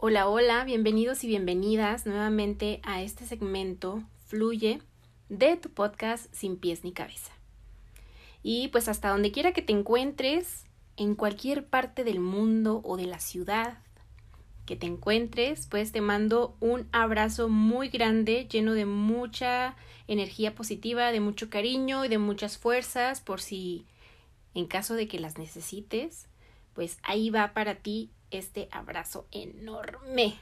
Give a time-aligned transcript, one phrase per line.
[0.00, 4.80] Hola, hola, bienvenidos y bienvenidas nuevamente a este segmento Fluye
[5.28, 7.32] de tu podcast Sin pies ni cabeza.
[8.44, 10.66] Y pues hasta donde quiera que te encuentres,
[10.96, 13.78] en cualquier parte del mundo o de la ciudad
[14.66, 19.74] que te encuentres, pues te mando un abrazo muy grande, lleno de mucha
[20.06, 23.84] energía positiva, de mucho cariño y de muchas fuerzas por si
[24.54, 26.27] en caso de que las necesites,
[26.78, 30.36] pues ahí va para ti este abrazo enorme.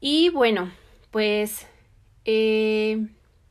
[0.00, 0.72] Y bueno,
[1.10, 1.66] pues
[2.24, 3.06] eh,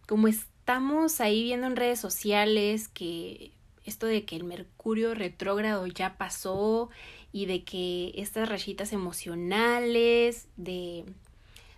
[0.07, 3.51] como estamos ahí viendo en redes sociales que
[3.85, 6.89] esto de que el Mercurio retrógrado ya pasó
[7.31, 11.05] y de que estas rayitas emocionales, de,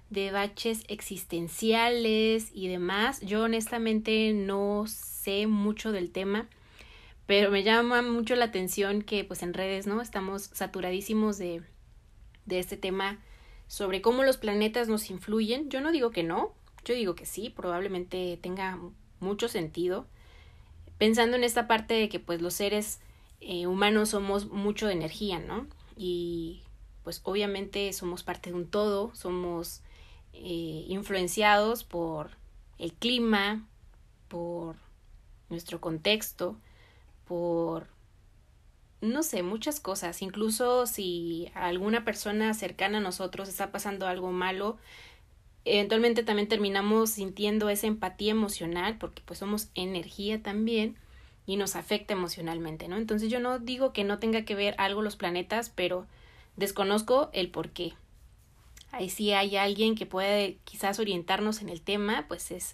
[0.10, 6.48] de baches existenciales y demás, yo honestamente no sé mucho del tema
[7.26, 10.02] pero me llama mucho la atención que pues en redes, ¿no?
[10.02, 11.64] Estamos saturadísimos de,
[12.46, 13.20] de este tema
[13.68, 15.70] sobre cómo los planetas nos influyen.
[15.70, 18.80] Yo no digo que no, yo digo que sí, probablemente tenga
[19.20, 20.08] mucho sentido.
[20.98, 23.00] Pensando en esta parte de que pues los seres
[23.42, 25.68] eh, humanos somos mucho de energía, ¿no?
[25.98, 26.64] Y
[27.04, 29.82] pues obviamente somos parte de un todo, somos
[30.34, 32.32] eh, influenciados por
[32.78, 33.68] el clima,
[34.28, 34.76] por
[35.50, 36.58] nuestro contexto,
[37.26, 37.88] por,
[39.02, 40.22] no sé, muchas cosas.
[40.22, 44.78] Incluso si alguna persona cercana a nosotros está pasando algo malo,
[45.66, 50.96] eventualmente también terminamos sintiendo esa empatía emocional porque pues somos energía también
[51.48, 52.98] y nos afecta emocionalmente, ¿no?
[52.98, 56.08] Entonces yo no digo que no tenga que ver algo los planetas, pero
[56.56, 57.94] desconozco el por qué.
[58.92, 62.74] Ahí sí hay alguien que puede quizás orientarnos en el tema, pues es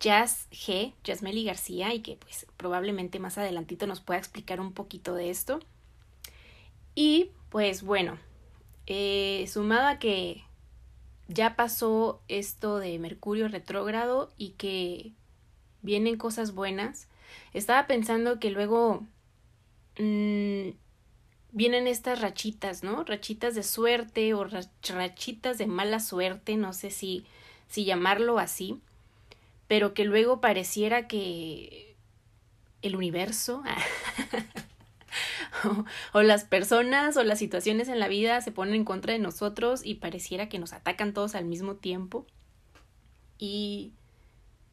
[0.00, 5.14] Jazz G, Jasmeli García, y que pues probablemente más adelantito nos pueda explicar un poquito
[5.14, 5.60] de esto.
[6.94, 8.18] Y pues bueno,
[8.86, 10.44] eh, sumado a que
[11.28, 15.12] ya pasó esto de Mercurio retrógrado y que
[15.82, 17.08] vienen cosas buenas,
[17.52, 19.06] estaba pensando que luego
[19.98, 20.70] mmm,
[21.52, 23.04] vienen estas rachitas, ¿no?
[23.04, 27.24] Rachitas de suerte o rachitas de mala suerte, no sé si,
[27.68, 28.80] si llamarlo así
[29.66, 31.96] pero que luego pareciera que
[32.82, 33.62] el universo
[36.12, 39.80] o, las personas o las situaciones en la vida se ponen en contra de nosotros
[39.84, 42.26] y pareciera que nos atacan todos al mismo tiempo.
[43.38, 43.92] Y,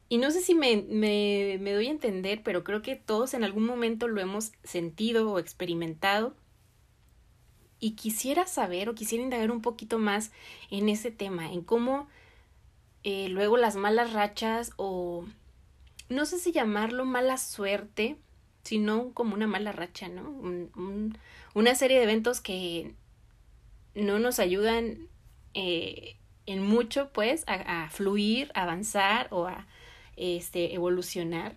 [0.08, 3.44] y no sé si me, me, me doy a entender, pero creo que todos en
[3.44, 6.36] algún momento lo hemos sentido o experimentado.
[7.80, 10.30] Y quisiera saber o quisiera indagar un poquito más
[10.70, 12.08] en ese tema, en cómo
[13.04, 15.24] eh, luego las malas rachas o
[16.08, 18.16] no sé si llamarlo mala suerte,
[18.62, 20.30] sino como una mala racha, ¿no?
[21.54, 22.94] una serie de eventos que
[23.94, 25.08] no nos ayudan
[25.54, 29.66] eh, en mucho, pues, a, a, fluir, avanzar o a
[30.16, 31.56] este, evolucionar.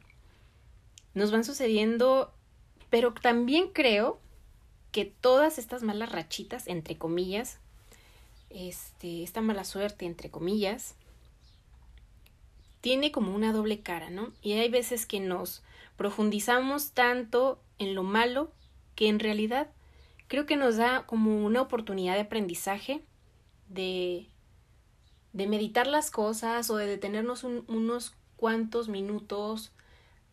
[1.13, 2.33] Nos van sucediendo,
[2.89, 4.19] pero también creo
[4.91, 7.59] que todas estas malas rachitas, entre comillas,
[8.49, 10.95] este, esta mala suerte, entre comillas,
[12.85, 14.31] tiene como una doble cara, ¿no?
[14.43, 15.63] Y hay veces que nos
[15.97, 18.51] profundizamos tanto en lo malo
[18.93, 19.71] que en realidad
[20.27, 23.03] creo que nos da como una oportunidad de aprendizaje,
[23.69, 24.27] de,
[25.33, 29.71] de meditar las cosas o de detenernos unos cuantos minutos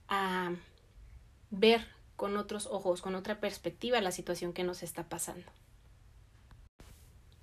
[0.08, 0.52] a
[1.50, 1.86] ver
[2.16, 5.50] con otros ojos, con otra perspectiva la situación que nos está pasando.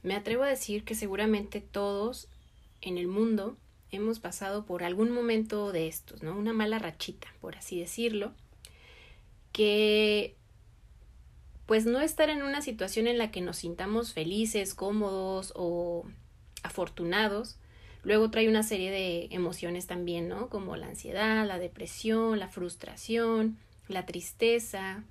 [0.04, 2.28] Me atrevo a decir que seguramente todos
[2.82, 3.58] en el mundo
[3.92, 6.38] hemos pasado por algún momento de estos, ¿no?
[6.38, 8.34] Una mala rachita, por así decirlo,
[9.52, 10.36] que
[11.66, 16.04] pues no estar en una situación en la que nos sintamos felices, cómodos o
[16.64, 17.58] afortunados,
[18.04, 20.50] luego trae una serie de emociones también, ¿no?
[20.50, 25.04] Como la ansiedad, la depresión, la frustración, la tristeza,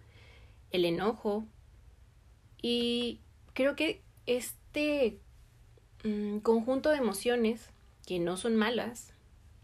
[0.70, 1.44] el enojo.
[2.60, 3.20] Y
[3.54, 5.18] creo que este
[6.02, 7.70] mm, conjunto de emociones
[8.08, 9.12] que no son malas,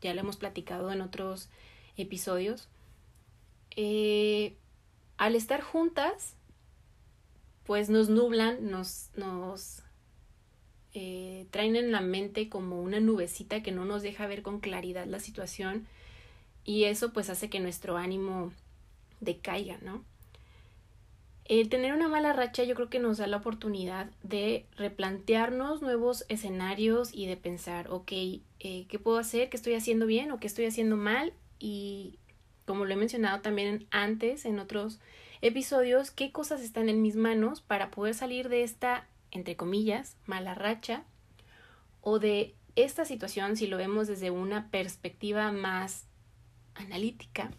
[0.02, 1.49] ya lo hemos platicado en otros
[1.96, 2.69] episodios,
[3.75, 4.55] eh,
[5.17, 6.35] al estar juntas,
[7.64, 9.82] pues nos nublan, nos, nos
[10.93, 15.06] eh, traen en la mente como una nubecita que no nos deja ver con claridad
[15.06, 15.87] la situación
[16.67, 18.52] y eso pues hace que nuestro ánimo
[19.20, 20.05] decaiga, ¿no?
[21.46, 26.25] El tener una mala racha yo creo que nos da la oportunidad de replantearnos nuevos
[26.31, 29.50] escenarios y de pensar, ok, eh, ¿qué puedo hacer?
[29.50, 31.35] ¿Qué estoy haciendo bien o qué estoy haciendo mal?
[31.58, 32.19] Y
[32.64, 35.00] como lo he mencionado también antes en otros
[35.43, 40.55] episodios, ¿qué cosas están en mis manos para poder salir de esta, entre comillas, mala
[40.55, 41.05] racha
[42.00, 46.06] o de esta situación si lo vemos desde una perspectiva más
[46.75, 47.50] analítica?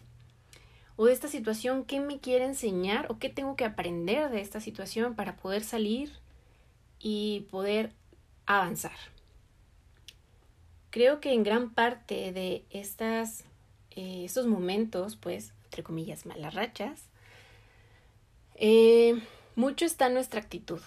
[0.96, 4.60] O de esta situación, qué me quiere enseñar o qué tengo que aprender de esta
[4.60, 6.12] situación para poder salir
[6.98, 7.92] y poder
[8.46, 8.96] avanzar.
[10.90, 13.44] Creo que en gran parte de estas,
[13.90, 17.02] eh, estos momentos, pues, entre comillas, malas rachas,
[18.54, 19.20] eh,
[19.54, 20.80] mucho está en nuestra actitud.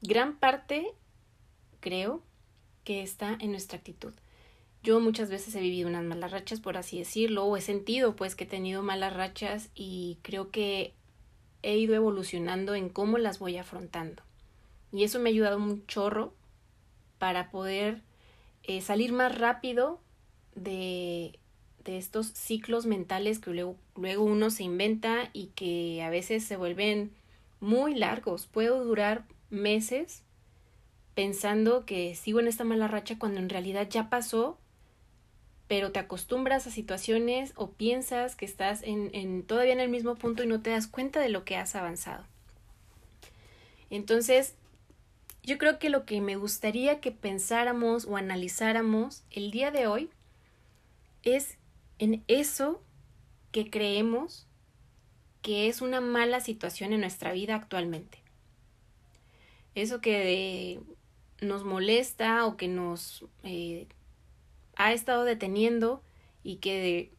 [0.00, 0.86] Gran parte,
[1.80, 2.22] creo,
[2.84, 4.14] que está en nuestra actitud.
[4.84, 8.34] Yo muchas veces he vivido unas malas rachas, por así decirlo, o he sentido pues
[8.34, 10.92] que he tenido malas rachas y creo que
[11.62, 14.22] he ido evolucionando en cómo las voy afrontando.
[14.92, 16.34] Y eso me ha ayudado un chorro
[17.18, 18.02] para poder
[18.62, 20.00] eh, salir más rápido
[20.54, 21.38] de,
[21.82, 26.58] de estos ciclos mentales que luego, luego uno se inventa y que a veces se
[26.58, 27.10] vuelven
[27.58, 28.46] muy largos.
[28.48, 30.22] Puedo durar meses
[31.14, 34.58] pensando que sigo en esta mala racha cuando en realidad ya pasó
[35.68, 40.14] pero te acostumbras a situaciones o piensas que estás en, en, todavía en el mismo
[40.14, 42.24] punto y no te das cuenta de lo que has avanzado.
[43.90, 44.54] Entonces,
[45.42, 50.10] yo creo que lo que me gustaría que pensáramos o analizáramos el día de hoy
[51.22, 51.58] es
[51.98, 52.82] en eso
[53.52, 54.46] que creemos
[55.42, 58.18] que es una mala situación en nuestra vida actualmente.
[59.74, 60.80] Eso que
[61.40, 63.86] nos molesta o que nos eh,
[64.76, 66.02] ha estado deteniendo
[66.42, 67.12] y que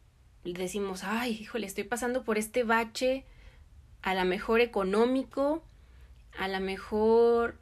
[0.43, 3.25] decimos, ay, híjole, estoy pasando por este bache,
[4.01, 5.63] a lo mejor económico,
[6.37, 7.57] a lo mejor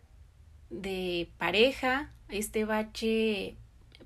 [0.69, 3.55] de pareja, este bache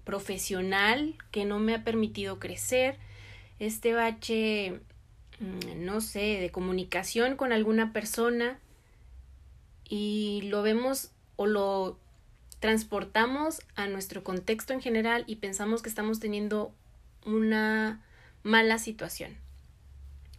[0.03, 2.97] profesional que no me ha permitido crecer,
[3.59, 4.79] este bache,
[5.39, 8.59] mm, no sé, de comunicación con alguna persona
[9.89, 11.97] y lo vemos o lo
[12.59, 16.73] transportamos a nuestro contexto en general y pensamos que estamos teniendo
[17.25, 18.01] una
[18.43, 19.35] mala situación.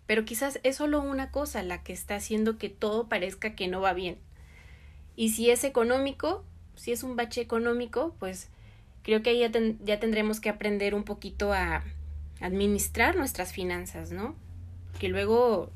[0.06, 3.81] Pero quizás es solo una cosa la que está haciendo que todo parezca que no
[3.81, 4.19] va bien.
[5.17, 6.44] Y si es económico,
[6.76, 8.49] si es un bache económico, pues
[9.03, 9.50] creo que ahí ya,
[9.85, 11.85] ya tendremos que aprender un poquito a
[12.41, 14.35] administrar nuestras finanzas, ¿no?
[14.99, 15.70] Que luego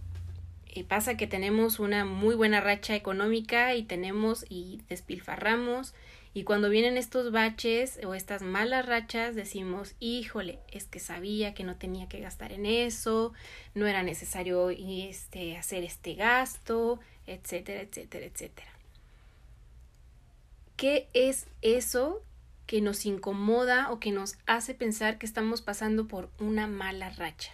[0.75, 5.93] eh, pasa que tenemos una muy buena racha económica y tenemos y despilfarramos
[6.34, 11.64] y cuando vienen estos baches o estas malas rachas, decimos, híjole, es que sabía que
[11.64, 13.34] no tenía que gastar en eso,
[13.75, 18.70] no era necesario este, hacer este gasto, etcétera, etcétera, etcétera.
[20.76, 22.23] ¿Qué es eso
[22.67, 27.52] que nos incomoda o que nos hace pensar que estamos pasando por una mala racha?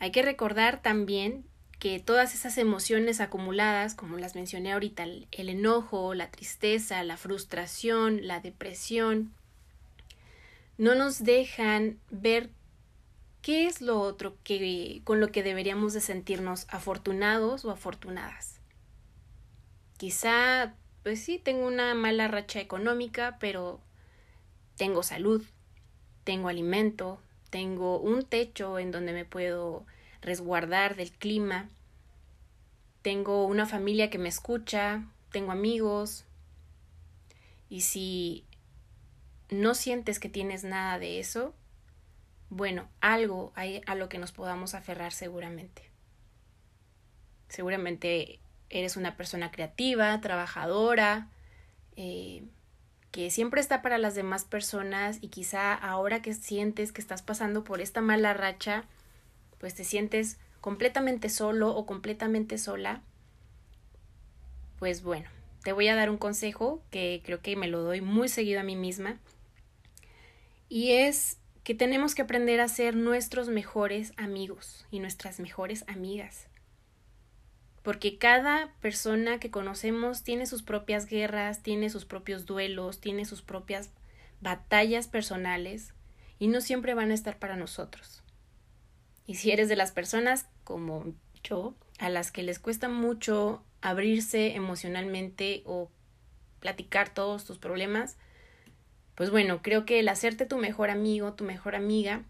[0.00, 1.44] Hay que recordar también
[1.78, 8.26] que todas esas emociones acumuladas, como las mencioné ahorita, el, enojo, la tristeza, la frustración,
[8.26, 9.32] la depresión,
[10.78, 12.50] no nos dejan ver
[13.42, 18.60] qué es lo otro que con lo que deberíamos de sentirnos afortunados o afortunadas.
[19.98, 23.80] Quizá, pues sí, tengo una mala racha económica, pero
[24.76, 25.42] tengo salud,
[26.24, 29.86] tengo alimento, tengo un techo en donde me puedo
[30.20, 31.68] resguardar del clima.
[33.02, 36.24] Tengo una familia que me escucha, tengo amigos.
[37.68, 38.44] Y si
[39.50, 41.54] no sientes que tienes nada de eso,
[42.48, 45.82] bueno, algo hay a lo que nos podamos aferrar seguramente.
[47.48, 51.28] Seguramente eres una persona creativa, trabajadora,
[51.96, 52.44] eh,
[53.10, 57.64] que siempre está para las demás personas y quizá ahora que sientes que estás pasando
[57.64, 58.84] por esta mala racha,
[59.58, 63.02] pues te sientes completamente solo o completamente sola,
[64.78, 65.28] pues bueno,
[65.62, 68.64] te voy a dar un consejo que creo que me lo doy muy seguido a
[68.64, 69.18] mí misma.
[70.68, 76.46] Y es que tenemos que aprender a ser nuestros mejores amigos y nuestras mejores amigas.
[77.82, 83.42] Porque cada persona que conocemos tiene sus propias guerras, tiene sus propios duelos, tiene sus
[83.42, 83.90] propias
[84.40, 85.94] batallas personales
[86.38, 88.22] y no siempre van a estar para nosotros.
[89.26, 91.04] Y si eres de las personas como
[91.42, 95.90] yo, a las que les cuesta mucho abrirse emocionalmente o
[96.60, 98.16] platicar todos tus problemas,
[99.14, 102.22] pues bueno, creo que el hacerte tu mejor amigo, tu mejor amiga,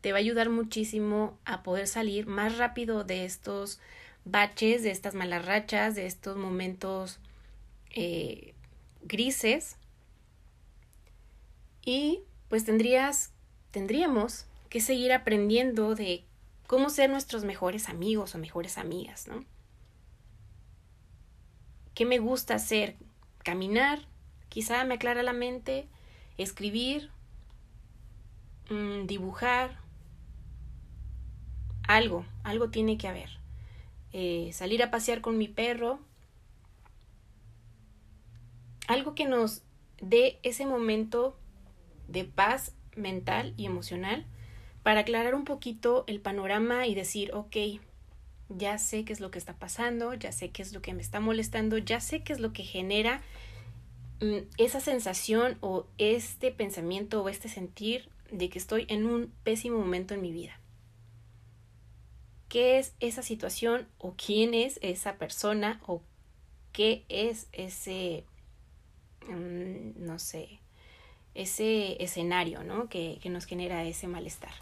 [0.00, 3.80] te va a ayudar muchísimo a poder salir más rápido de estos
[4.24, 7.18] baches, de estas malas rachas, de estos momentos
[7.94, 8.54] eh,
[9.02, 9.76] grises.
[11.84, 13.32] Y pues tendrías,
[13.70, 16.24] tendríamos que seguir aprendiendo de
[16.72, 19.44] cómo ser nuestros mejores amigos o mejores amigas, ¿no?
[21.92, 22.96] ¿Qué me gusta hacer?
[23.44, 23.98] Caminar,
[24.48, 25.86] quizá me aclara la mente,
[26.38, 27.10] escribir,
[28.70, 29.80] mm, dibujar,
[31.86, 33.28] algo, algo tiene que haber.
[34.14, 35.98] Eh, salir a pasear con mi perro,
[38.88, 39.60] algo que nos
[40.00, 41.36] dé ese momento
[42.08, 44.24] de paz mental y emocional
[44.82, 47.56] para aclarar un poquito el panorama y decir, ok,
[48.48, 51.02] ya sé qué es lo que está pasando, ya sé qué es lo que me
[51.02, 53.22] está molestando, ya sé qué es lo que genera
[54.20, 59.78] mm, esa sensación o este pensamiento o este sentir de que estoy en un pésimo
[59.78, 60.58] momento en mi vida.
[62.48, 66.02] ¿Qué es esa situación o quién es esa persona o
[66.72, 68.24] qué es ese,
[69.26, 70.60] mm, no sé,
[71.34, 72.88] ese escenario, ¿no?
[72.90, 74.52] Que, que nos genera ese malestar.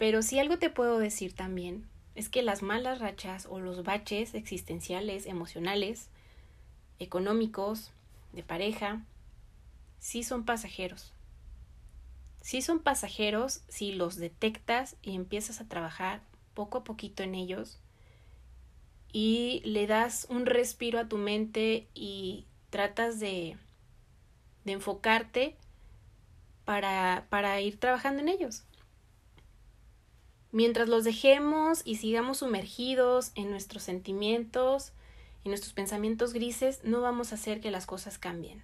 [0.00, 4.32] Pero si algo te puedo decir también es que las malas rachas o los baches
[4.32, 6.08] existenciales, emocionales,
[6.98, 7.92] económicos,
[8.32, 9.02] de pareja,
[9.98, 11.12] sí son pasajeros.
[12.40, 16.22] Sí son pasajeros si los detectas y empiezas a trabajar
[16.54, 17.78] poco a poquito en ellos
[19.12, 23.58] y le das un respiro a tu mente y tratas de,
[24.64, 25.56] de enfocarte
[26.64, 28.64] para, para ir trabajando en ellos.
[30.52, 34.92] Mientras los dejemos y sigamos sumergidos en nuestros sentimientos
[35.44, 38.62] y nuestros pensamientos grises, no vamos a hacer que las cosas cambien.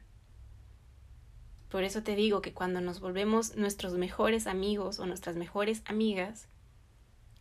[1.71, 6.49] Por eso te digo que cuando nos volvemos nuestros mejores amigos o nuestras mejores amigas,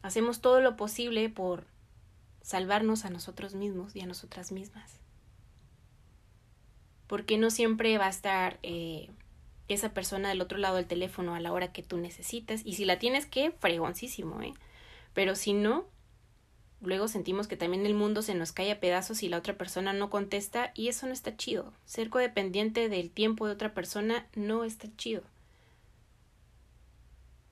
[0.02, 1.66] hacemos todo lo posible por
[2.42, 5.00] salvarnos a nosotros mismos y a nosotras mismas.
[7.08, 9.10] Porque no siempre va a estar eh,
[9.68, 12.62] esa persona del otro lado del teléfono a la hora que tú necesitas.
[12.66, 14.54] Y si la tienes, que fregoncísimo, ¿eh?
[15.14, 15.86] Pero si no,
[16.82, 19.94] luego sentimos que también el mundo se nos cae a pedazos y la otra persona
[19.94, 21.74] no contesta y eso no está chido.
[21.86, 25.24] Ser codependiente del tiempo de otra persona no está chido.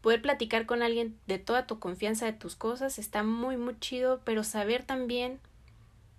[0.01, 4.21] Poder platicar con alguien de toda tu confianza de tus cosas está muy, muy chido,
[4.25, 5.39] pero saber también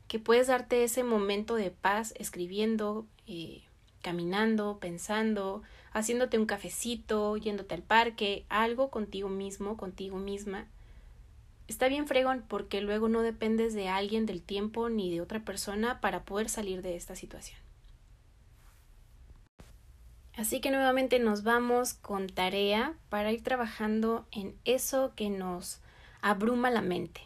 [0.09, 3.63] que puedes darte ese momento de paz escribiendo, eh,
[4.01, 5.63] caminando, pensando,
[5.95, 10.67] haciéndote un cafecito, yéndote al parque, algo contigo mismo, contigo misma.
[11.69, 16.01] Está bien fregón porque luego no dependes de alguien, del tiempo ni de otra persona
[16.01, 17.59] para poder salir de esta situación.
[20.37, 25.81] Así que nuevamente nos vamos con tarea para ir trabajando en eso que nos
[26.21, 27.21] abruma la mente.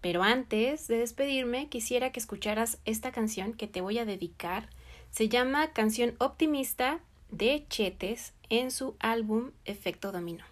[0.00, 4.68] Pero antes de despedirme, quisiera que escucharas esta canción que te voy a dedicar.
[5.10, 10.49] Se llama Canción Optimista de Chetes en su álbum Efecto Dominó.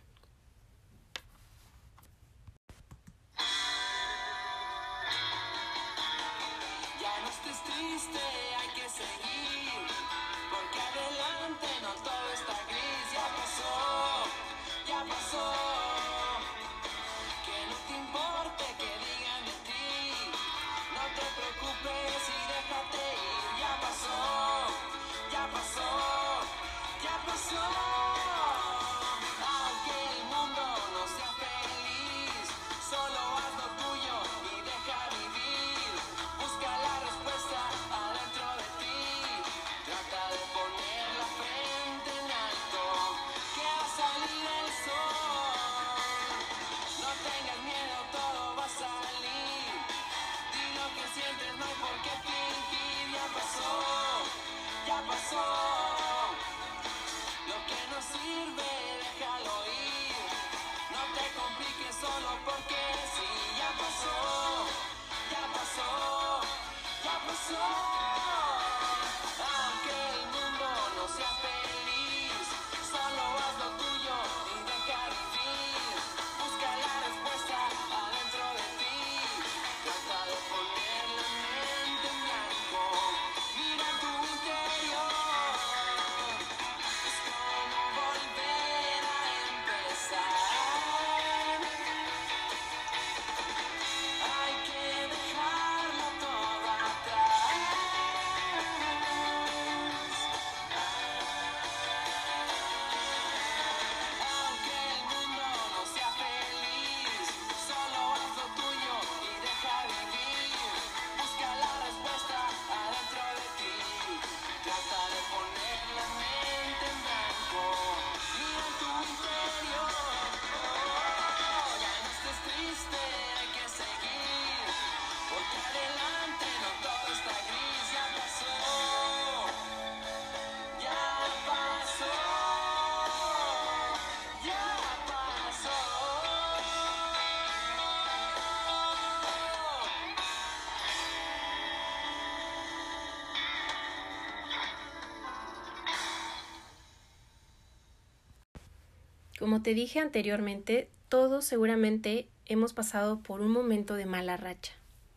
[149.62, 154.72] Te dije anteriormente, todos seguramente hemos pasado por un momento de mala racha,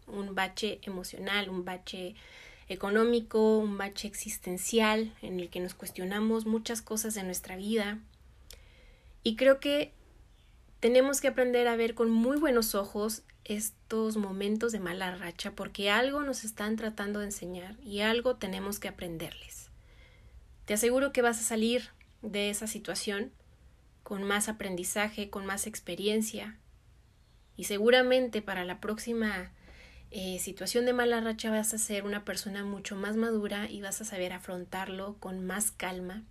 [0.08, 2.16] un bache emocional, un bache
[2.68, 8.00] económico, un bache existencial en el que nos cuestionamos muchas cosas de nuestra vida.
[9.24, 9.92] Y creo que
[10.80, 15.92] tenemos que aprender a ver con muy buenos ojos estos momentos de mala racha porque
[15.92, 19.70] algo nos están tratando de enseñar y algo tenemos que aprenderles.
[20.66, 21.90] Te aseguro que vas a salir
[22.22, 23.32] de esa situación
[24.04, 26.58] con más aprendizaje, con más experiencia
[27.56, 29.52] y seguramente para la próxima
[30.10, 34.02] eh, situación de mala racha vas a ser una persona mucho más madura y vas
[34.02, 36.24] a saber afrontarlo con más calma.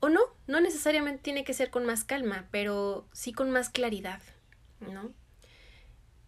[0.00, 4.22] O no, no necesariamente tiene que ser con más calma, pero sí con más claridad,
[4.80, 5.12] ¿no?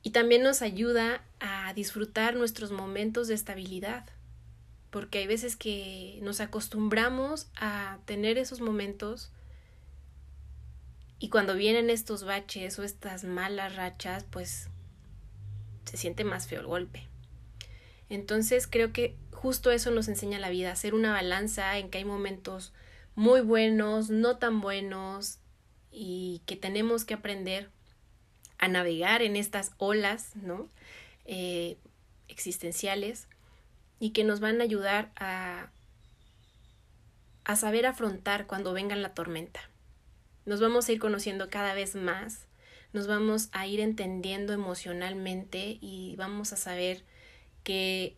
[0.03, 4.05] Y también nos ayuda a disfrutar nuestros momentos de estabilidad,
[4.91, 9.31] porque hay veces que nos acostumbramos a tener esos momentos
[11.21, 14.69] y cuando vienen estos baches o estas malas rachas, pues
[15.85, 17.07] se siente más feo el golpe.
[18.09, 22.07] Entonces creo que justo eso nos enseña la vida, hacer una balanza en que hay
[22.07, 22.73] momentos
[23.15, 25.39] muy buenos, no tan buenos
[25.91, 27.71] y que tenemos que aprender
[28.57, 30.71] a navegar en estas olas, ¿no?
[31.27, 31.77] Eh,
[32.29, 33.29] existenciales
[33.99, 35.71] y que nos van a ayudar a,
[37.45, 39.70] a saber afrontar cuando venga la tormenta.
[40.47, 42.47] Nos vamos a ir conociendo cada vez más,
[42.93, 47.05] nos vamos a ir entendiendo emocionalmente y vamos a saber
[47.63, 48.17] que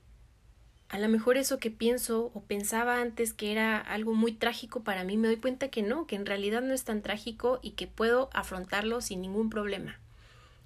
[0.88, 5.04] a lo mejor eso que pienso o pensaba antes que era algo muy trágico para
[5.04, 7.86] mí, me doy cuenta que no, que en realidad no es tan trágico y que
[7.86, 9.98] puedo afrontarlo sin ningún problema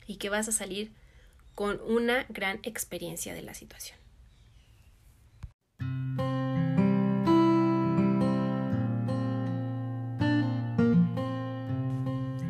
[0.07, 0.93] y que vas a salir
[1.55, 3.99] con una gran experiencia de la situación.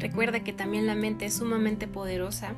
[0.06, 2.52] Recuerda que también la mente es sumamente poderosa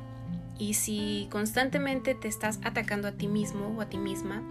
[0.59, 4.43] y si constantemente te estás atacando a ti mismo o a ti misma,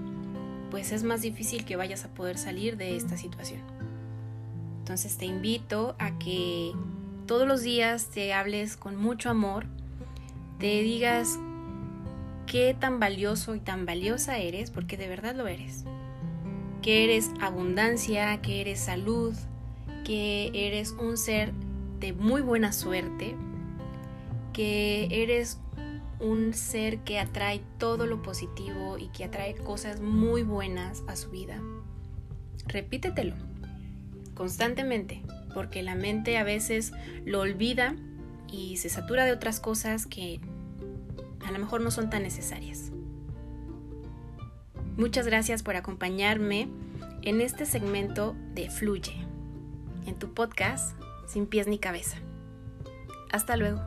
[0.73, 3.61] pues es más difícil que vayas a poder salir de esta situación.
[4.81, 6.73] Entonces te invito a que
[7.27, 9.67] todos los días te hables con mucho amor
[10.59, 11.39] te digas
[12.49, 15.85] qué tan valioso y tan valiosa eres, porque de verdad lo eres.
[16.83, 19.37] Que eres abundancia, que eres salud,
[20.05, 21.53] que eres un ser
[21.99, 23.37] de muy buena suerte,
[24.53, 25.61] que eres
[26.21, 31.31] un ser que atrae todo lo positivo y que atrae cosas muy buenas a su
[31.31, 31.61] vida.
[32.67, 33.35] Repítetelo
[34.35, 35.23] constantemente,
[35.55, 36.93] porque la mente a veces
[37.25, 37.97] lo olvida
[38.51, 40.41] y se satura de otras cosas que
[41.45, 42.93] a lo mejor no son tan necesarias.
[44.97, 46.69] Muchas gracias por acompañarme
[47.23, 49.15] en este segmento de Fluye,
[50.07, 50.98] en tu podcast
[51.29, 52.17] Sin pies ni cabeza.
[53.31, 53.81] Hasta luego.